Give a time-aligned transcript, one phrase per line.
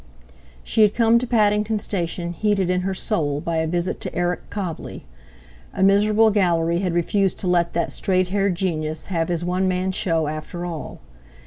[0.63, 4.49] She had come to Paddington Station heated in her soul by a visit to Eric
[4.49, 5.03] Cobbley.
[5.75, 9.91] A miserable Gallery had refused to let that straight haired genius have his one man
[9.91, 11.01] show after all.